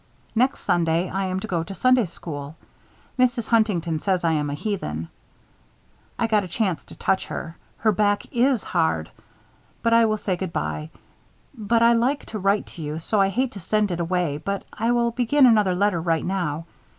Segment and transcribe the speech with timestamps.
[0.33, 2.55] Next Sunday I am to go to Sunday School.
[3.19, 3.45] Mrs.
[3.49, 5.09] Huntington says I am a Heathen.
[6.17, 7.55] I got a chance to touch her.
[7.77, 9.11] Her back is hard.
[9.85, 10.89] Now I will say good by.
[11.53, 14.63] But I like to write to you; so I hate to send it away but
[14.73, 16.65] I will begin another letter right now.